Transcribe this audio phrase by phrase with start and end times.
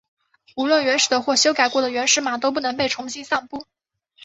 [0.55, 3.67] 无论原始的或修改过的原始码都不能被重新散布。